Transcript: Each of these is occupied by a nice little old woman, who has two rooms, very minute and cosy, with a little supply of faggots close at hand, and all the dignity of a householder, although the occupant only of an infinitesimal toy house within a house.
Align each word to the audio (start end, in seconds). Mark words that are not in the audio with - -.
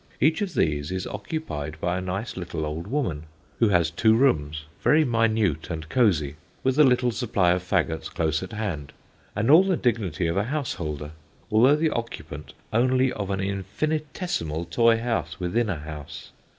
Each 0.19 0.41
of 0.41 0.55
these 0.55 0.91
is 0.91 1.05
occupied 1.05 1.79
by 1.79 1.95
a 1.95 2.01
nice 2.01 2.35
little 2.35 2.65
old 2.65 2.87
woman, 2.87 3.25
who 3.59 3.69
has 3.69 3.91
two 3.91 4.15
rooms, 4.15 4.65
very 4.81 5.05
minute 5.05 5.69
and 5.69 5.87
cosy, 5.89 6.37
with 6.63 6.79
a 6.79 6.83
little 6.83 7.11
supply 7.11 7.51
of 7.51 7.61
faggots 7.61 8.09
close 8.09 8.41
at 8.41 8.51
hand, 8.53 8.93
and 9.35 9.51
all 9.51 9.63
the 9.63 9.77
dignity 9.77 10.25
of 10.25 10.37
a 10.37 10.45
householder, 10.45 11.11
although 11.51 11.75
the 11.75 11.91
occupant 11.91 12.55
only 12.73 13.13
of 13.13 13.29
an 13.29 13.41
infinitesimal 13.41 14.65
toy 14.65 14.97
house 14.97 15.39
within 15.39 15.69
a 15.69 15.77
house. 15.77 16.31